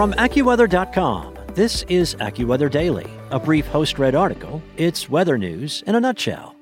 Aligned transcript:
From 0.00 0.14
AccuWeather.com, 0.14 1.36
this 1.52 1.82
is 1.90 2.14
AccuWeather 2.14 2.70
Daily, 2.70 3.06
a 3.30 3.38
brief 3.38 3.66
host 3.66 3.98
read 3.98 4.14
article. 4.14 4.62
It's 4.78 5.10
weather 5.10 5.36
news 5.36 5.84
in 5.86 5.94
a 5.94 6.00
nutshell. 6.00 6.56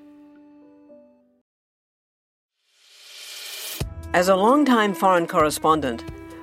As 4.12 4.26
a 4.28 4.34
longtime 4.34 4.92
foreign 4.92 5.28
correspondent, 5.28 6.02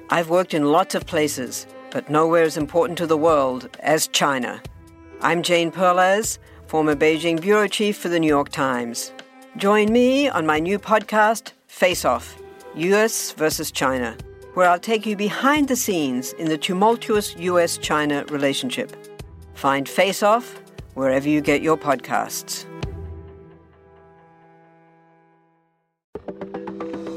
I've 0.09 0.29
worked 0.29 0.53
in 0.53 0.71
lots 0.71 0.95
of 0.95 1.05
places, 1.05 1.67
but 1.91 2.09
nowhere 2.09 2.43
as 2.43 2.55
important 2.55 2.97
to 2.99 3.07
the 3.07 3.17
world 3.17 3.67
as 3.81 4.07
China. 4.07 4.63
I'm 5.19 5.43
Jane 5.43 5.71
Perlez, 5.71 6.39
former 6.67 6.95
Beijing 6.95 7.41
bureau 7.41 7.67
chief 7.67 7.97
for 7.97 8.07
the 8.07 8.21
New 8.21 8.29
York 8.29 8.47
Times. 8.47 9.11
Join 9.57 9.91
me 9.91 10.29
on 10.29 10.45
my 10.45 10.59
new 10.59 10.79
podcast, 10.79 11.51
Face 11.67 12.05
Off 12.05 12.41
US 12.75 13.33
versus 13.33 13.69
China, 13.69 14.15
where 14.55 14.67
I'll 14.69 14.79
take 14.79 15.05
you 15.05 15.15
behind 15.15 15.67
the 15.67 15.75
scenes 15.75 16.33
in 16.33 16.49
the 16.49 16.57
tumultuous 16.57 17.35
US 17.37 17.77
China 17.77 18.25
relationship. 18.29 18.91
Find 19.53 19.87
Face 19.87 20.23
Off 20.23 20.59
wherever 20.95 21.29
you 21.29 21.41
get 21.41 21.61
your 21.61 21.77
podcasts. 21.77 22.65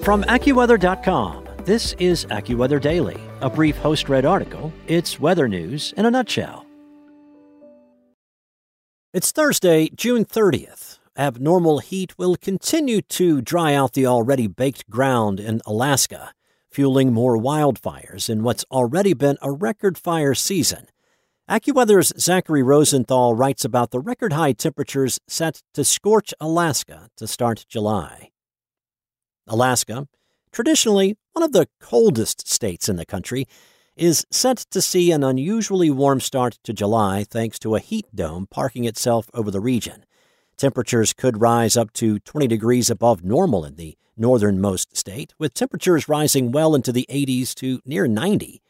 From 0.05 0.23
AccuWeather.com, 0.25 1.47
this 1.65 1.93
is 1.99 2.25
AccuWeather 2.27 2.81
Daily, 2.81 3.21
a 3.41 3.51
brief 3.51 3.77
host 3.77 4.09
read 4.09 4.25
article. 4.25 4.73
It's 4.87 5.21
weather 5.21 5.49
news 5.49 5.93
in 5.97 6.07
a 6.07 6.11
nutshell. 6.11 6.65
It's 9.13 9.33
Thursday, 9.33 9.91
June 9.95 10.25
30th. 10.25 10.99
Abnormal 11.17 11.81
heat 11.81 12.17
will 12.17 12.37
continue 12.37 13.03
to 13.03 13.43
dry 13.43 13.75
out 13.75 13.95
the 13.95 14.07
already 14.07 14.47
baked 14.47 14.89
ground 14.89 15.41
in 15.41 15.61
Alaska, 15.67 16.33
fueling 16.71 17.13
more 17.13 17.39
wildfires 17.39 18.29
in 18.29 18.43
what's 18.43 18.65
already 18.71 19.15
been 19.15 19.39
a 19.43 19.51
record 19.51 19.99
fire 19.99 20.35
season. 20.35 20.87
AccuWeather's 21.49 22.13
Zachary 22.21 22.63
Rosenthal 22.63 23.35
writes 23.35 23.65
about 23.65 23.91
the 23.91 24.01
record 24.01 24.35
high 24.35 24.53
temperatures 24.53 25.19
set 25.27 25.63
to 25.73 25.83
scorch 25.83 26.35
Alaska 26.41 27.09
to 27.17 27.27
start 27.27 27.65
July. 27.69 28.31
Alaska, 29.47 30.07
traditionally 30.53 31.17
one 31.33 31.43
of 31.43 31.53
the 31.53 31.69
coldest 31.81 32.47
states 32.47 32.89
in 32.89 32.97
the 32.97 33.07
country, 33.07 33.47
is 33.97 34.27
set 34.31 34.59
to 34.71 34.83
see 34.83 35.11
an 35.11 35.25
unusually 35.25 35.91
warm 35.91 36.21
start 36.21 36.59
to 36.65 36.73
July 36.73 37.25
thanks 37.25 37.59
to 37.59 37.75
a 37.75 37.81
heat 37.81 38.07
dome 38.15 38.47
parking 38.51 38.85
itself 38.85 39.31
over 39.33 39.51
the 39.51 39.61
region. 39.61 40.05
Temperatures 40.59 41.13
could 41.13 41.41
rise 41.41 41.77
up 41.77 41.93
to 41.93 42.19
20 42.19 42.49
degrees 42.49 42.91
above 42.91 43.23
normal 43.23 43.65
in 43.65 43.77
the 43.77 43.97
northernmost 44.17 44.97
state, 44.97 45.33
with 45.39 45.55
temperatures 45.55 46.09
rising 46.09 46.51
well 46.51 46.75
into 46.75 46.91
the 46.91 47.07
80s 47.09 47.55
to 47.55 47.81
near 47.85 48.09
90. 48.09 48.61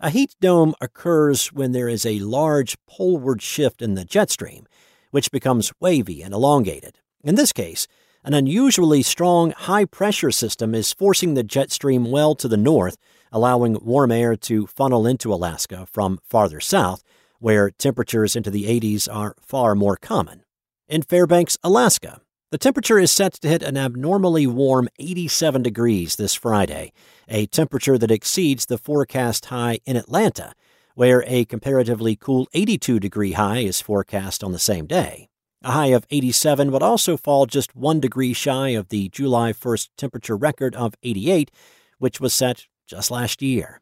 A 0.00 0.10
heat 0.10 0.36
dome 0.42 0.74
occurs 0.82 1.50
when 1.50 1.72
there 1.72 1.88
is 1.88 2.04
a 2.04 2.18
large 2.18 2.76
poleward 2.86 3.40
shift 3.40 3.80
in 3.80 3.94
the 3.94 4.04
jet 4.04 4.28
stream, 4.28 4.66
which 5.12 5.30
becomes 5.30 5.72
wavy 5.80 6.20
and 6.20 6.34
elongated. 6.34 6.98
In 7.24 7.36
this 7.36 7.54
case, 7.54 7.88
an 8.22 8.34
unusually 8.34 9.00
strong 9.00 9.52
high 9.52 9.86
pressure 9.86 10.30
system 10.30 10.74
is 10.74 10.92
forcing 10.92 11.32
the 11.32 11.42
jet 11.42 11.72
stream 11.72 12.10
well 12.10 12.34
to 12.34 12.48
the 12.48 12.58
north, 12.58 12.98
allowing 13.32 13.78
warm 13.82 14.12
air 14.12 14.36
to 14.36 14.66
funnel 14.66 15.06
into 15.06 15.32
Alaska 15.32 15.86
from 15.90 16.20
farther 16.22 16.60
south, 16.60 17.02
where 17.38 17.70
temperatures 17.70 18.36
into 18.36 18.50
the 18.50 18.64
80s 18.64 19.08
are 19.10 19.34
far 19.40 19.74
more 19.74 19.96
common 19.96 20.42
in 20.90 21.02
Fairbanks, 21.02 21.56
Alaska. 21.62 22.20
The 22.50 22.58
temperature 22.58 22.98
is 22.98 23.12
set 23.12 23.34
to 23.34 23.48
hit 23.48 23.62
an 23.62 23.76
abnormally 23.76 24.46
warm 24.46 24.88
87 24.98 25.62
degrees 25.62 26.16
this 26.16 26.34
Friday, 26.34 26.92
a 27.28 27.46
temperature 27.46 27.96
that 27.96 28.10
exceeds 28.10 28.66
the 28.66 28.76
forecast 28.76 29.46
high 29.46 29.78
in 29.86 29.96
Atlanta, 29.96 30.52
where 30.96 31.22
a 31.28 31.44
comparatively 31.44 32.16
cool 32.16 32.48
82 32.52 32.98
degree 32.98 33.32
high 33.32 33.58
is 33.58 33.80
forecast 33.80 34.42
on 34.42 34.50
the 34.50 34.58
same 34.58 34.86
day. 34.86 35.28
A 35.62 35.70
high 35.70 35.88
of 35.88 36.06
87 36.10 36.72
would 36.72 36.82
also 36.82 37.16
fall 37.16 37.46
just 37.46 37.76
one 37.76 38.00
degree 38.00 38.32
shy 38.32 38.70
of 38.70 38.88
the 38.88 39.08
July 39.10 39.52
1st 39.52 39.90
temperature 39.96 40.36
record 40.36 40.74
of 40.74 40.94
88, 41.04 41.52
which 41.98 42.20
was 42.20 42.34
set 42.34 42.66
just 42.88 43.12
last 43.12 43.42
year. 43.42 43.80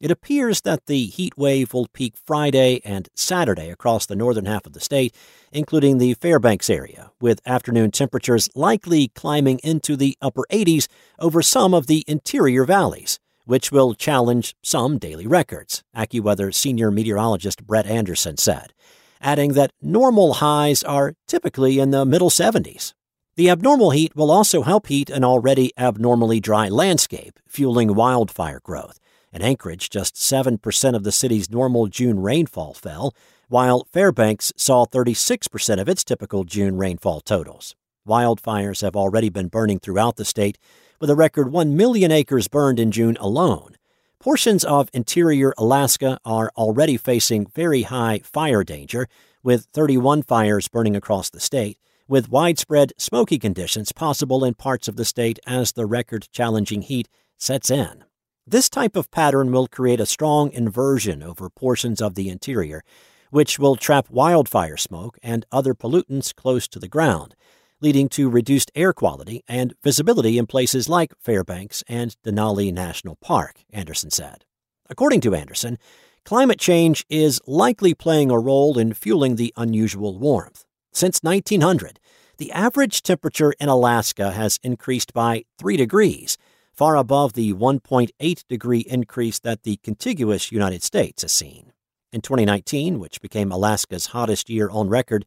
It 0.00 0.10
appears 0.10 0.62
that 0.62 0.86
the 0.86 1.04
heat 1.04 1.36
wave 1.36 1.74
will 1.74 1.86
peak 1.92 2.14
Friday 2.16 2.80
and 2.86 3.10
Saturday 3.14 3.68
across 3.68 4.06
the 4.06 4.16
northern 4.16 4.46
half 4.46 4.64
of 4.64 4.72
the 4.72 4.80
state, 4.80 5.14
including 5.52 5.98
the 5.98 6.14
Fairbanks 6.14 6.70
area, 6.70 7.10
with 7.20 7.42
afternoon 7.44 7.90
temperatures 7.90 8.48
likely 8.54 9.08
climbing 9.08 9.60
into 9.62 9.96
the 9.96 10.16
upper 10.22 10.46
80s 10.50 10.88
over 11.18 11.42
some 11.42 11.74
of 11.74 11.86
the 11.86 12.02
interior 12.08 12.64
valleys, 12.64 13.18
which 13.44 13.70
will 13.70 13.92
challenge 13.92 14.56
some 14.62 14.96
daily 14.96 15.26
records, 15.26 15.84
AccuWeather 15.94 16.54
senior 16.54 16.90
meteorologist 16.90 17.66
Brett 17.66 17.86
Anderson 17.86 18.38
said, 18.38 18.72
adding 19.20 19.52
that 19.52 19.72
normal 19.82 20.34
highs 20.34 20.82
are 20.82 21.12
typically 21.28 21.78
in 21.78 21.90
the 21.90 22.06
middle 22.06 22.30
70s. 22.30 22.94
The 23.36 23.50
abnormal 23.50 23.90
heat 23.90 24.16
will 24.16 24.30
also 24.30 24.62
help 24.62 24.86
heat 24.86 25.10
an 25.10 25.24
already 25.24 25.72
abnormally 25.76 26.40
dry 26.40 26.70
landscape, 26.70 27.38
fueling 27.46 27.94
wildfire 27.94 28.60
growth. 28.64 28.98
In 29.32 29.42
Anchorage, 29.42 29.90
just 29.90 30.16
7% 30.16 30.94
of 30.96 31.04
the 31.04 31.12
city's 31.12 31.50
normal 31.50 31.86
June 31.86 32.18
rainfall 32.20 32.74
fell, 32.74 33.14
while 33.48 33.86
Fairbanks 33.92 34.52
saw 34.56 34.86
36% 34.86 35.80
of 35.80 35.88
its 35.88 36.02
typical 36.02 36.44
June 36.44 36.76
rainfall 36.76 37.20
totals. 37.20 37.76
Wildfires 38.06 38.82
have 38.82 38.96
already 38.96 39.28
been 39.28 39.48
burning 39.48 39.78
throughout 39.78 40.16
the 40.16 40.24
state, 40.24 40.58
with 41.00 41.10
a 41.10 41.14
record 41.14 41.52
1 41.52 41.76
million 41.76 42.10
acres 42.10 42.48
burned 42.48 42.80
in 42.80 42.90
June 42.90 43.16
alone. 43.20 43.76
Portions 44.18 44.64
of 44.64 44.90
interior 44.92 45.54
Alaska 45.56 46.18
are 46.24 46.50
already 46.56 46.96
facing 46.96 47.46
very 47.46 47.82
high 47.82 48.20
fire 48.24 48.64
danger, 48.64 49.06
with 49.42 49.66
31 49.72 50.22
fires 50.22 50.68
burning 50.68 50.96
across 50.96 51.30
the 51.30 51.40
state, 51.40 51.78
with 52.08 52.28
widespread 52.28 52.92
smoky 52.98 53.38
conditions 53.38 53.92
possible 53.92 54.44
in 54.44 54.54
parts 54.54 54.88
of 54.88 54.96
the 54.96 55.04
state 55.04 55.38
as 55.46 55.72
the 55.72 55.86
record 55.86 56.28
challenging 56.32 56.82
heat 56.82 57.08
sets 57.38 57.70
in. 57.70 58.04
This 58.46 58.68
type 58.68 58.96
of 58.96 59.10
pattern 59.10 59.52
will 59.52 59.68
create 59.68 60.00
a 60.00 60.06
strong 60.06 60.50
inversion 60.50 61.22
over 61.22 61.50
portions 61.50 62.00
of 62.00 62.14
the 62.14 62.28
interior, 62.28 62.82
which 63.30 63.58
will 63.58 63.76
trap 63.76 64.10
wildfire 64.10 64.76
smoke 64.76 65.18
and 65.22 65.44
other 65.52 65.74
pollutants 65.74 66.34
close 66.34 66.66
to 66.68 66.78
the 66.78 66.88
ground, 66.88 67.36
leading 67.80 68.08
to 68.08 68.30
reduced 68.30 68.72
air 68.74 68.92
quality 68.92 69.44
and 69.46 69.74
visibility 69.82 70.38
in 70.38 70.46
places 70.46 70.88
like 70.88 71.12
Fairbanks 71.20 71.84
and 71.88 72.16
Denali 72.24 72.72
National 72.72 73.16
Park, 73.16 73.60
Anderson 73.72 74.10
said. 74.10 74.44
According 74.88 75.20
to 75.22 75.34
Anderson, 75.34 75.78
climate 76.24 76.58
change 76.58 77.06
is 77.08 77.40
likely 77.46 77.94
playing 77.94 78.30
a 78.30 78.38
role 78.38 78.78
in 78.78 78.94
fueling 78.94 79.36
the 79.36 79.52
unusual 79.56 80.18
warmth. 80.18 80.64
Since 80.92 81.20
1900, 81.22 82.00
the 82.38 82.50
average 82.52 83.02
temperature 83.02 83.52
in 83.60 83.68
Alaska 83.68 84.32
has 84.32 84.58
increased 84.62 85.12
by 85.12 85.44
3 85.58 85.76
degrees 85.76 86.36
far 86.80 86.96
above 86.96 87.34
the 87.34 87.52
1.8 87.52 88.48
degree 88.48 88.80
increase 88.88 89.38
that 89.38 89.64
the 89.64 89.76
contiguous 89.82 90.50
United 90.50 90.82
States 90.82 91.20
has 91.20 91.30
seen. 91.30 91.74
In 92.10 92.22
2019, 92.22 92.98
which 92.98 93.20
became 93.20 93.52
Alaska's 93.52 94.06
hottest 94.06 94.48
year 94.48 94.70
on 94.70 94.88
record, 94.88 95.26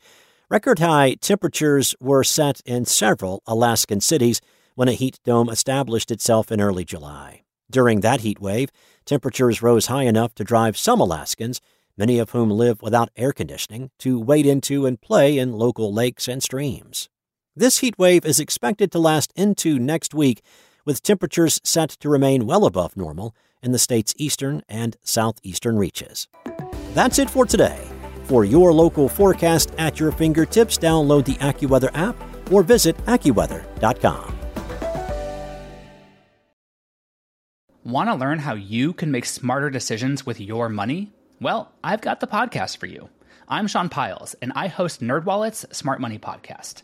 record 0.49 0.79
high 0.79 1.13
temperatures 1.21 1.93
were 1.99 2.23
set 2.23 2.59
in 2.65 2.85
several 2.85 3.43
Alaskan 3.45 4.01
cities 4.01 4.41
when 4.73 4.87
a 4.87 4.93
heat 4.93 5.19
dome 5.23 5.47
established 5.47 6.09
itself 6.09 6.51
in 6.51 6.59
early 6.59 6.83
July. 6.83 7.43
During 7.69 7.99
that 7.99 8.21
heat 8.21 8.39
wave, 8.39 8.71
temperatures 9.05 9.61
rose 9.61 9.85
high 9.85 10.05
enough 10.05 10.33
to 10.33 10.43
drive 10.43 10.75
some 10.75 10.99
Alaskans, 10.99 11.61
many 11.95 12.17
of 12.17 12.31
whom 12.31 12.49
live 12.49 12.81
without 12.81 13.11
air 13.15 13.31
conditioning, 13.31 13.91
to 13.99 14.19
wade 14.19 14.47
into 14.47 14.87
and 14.87 14.99
play 14.99 15.37
in 15.37 15.53
local 15.53 15.93
lakes 15.93 16.27
and 16.27 16.41
streams. 16.41 17.09
This 17.55 17.77
heat 17.81 17.99
wave 17.99 18.25
is 18.25 18.39
expected 18.39 18.91
to 18.91 18.97
last 18.97 19.31
into 19.35 19.77
next 19.77 20.15
week 20.15 20.41
with 20.85 21.03
temperatures 21.03 21.59
set 21.63 21.89
to 21.89 22.09
remain 22.09 22.45
well 22.45 22.65
above 22.65 22.95
normal 22.97 23.35
in 23.61 23.71
the 23.71 23.79
state's 23.79 24.13
eastern 24.17 24.61
and 24.67 24.97
southeastern 25.03 25.77
reaches. 25.77 26.27
That's 26.93 27.19
it 27.19 27.29
for 27.29 27.45
today. 27.45 27.87
For 28.25 28.45
your 28.45 28.73
local 28.73 29.09
forecast 29.09 29.71
at 29.77 29.99
your 29.99 30.11
fingertips, 30.11 30.77
download 30.77 31.25
the 31.25 31.35
AccuWeather 31.35 31.95
app 31.95 32.15
or 32.51 32.63
visit 32.63 32.97
AccuWeather.com. 33.05 34.37
Want 37.85 38.09
to 38.09 38.15
learn 38.15 38.39
how 38.39 38.53
you 38.53 38.93
can 38.93 39.11
make 39.11 39.25
smarter 39.25 39.69
decisions 39.69 40.25
with 40.25 40.39
your 40.39 40.69
money? 40.69 41.11
Well, 41.41 41.73
I've 41.83 41.99
got 41.99 42.21
the 42.21 42.27
podcast 42.27 42.77
for 42.77 42.85
you. 42.85 43.09
I'm 43.49 43.67
Sean 43.67 43.89
Pyles, 43.89 44.35
and 44.41 44.53
I 44.55 44.67
host 44.67 45.01
NerdWallet's 45.01 45.65
Smart 45.75 45.99
Money 45.99 46.17
Podcast 46.17 46.83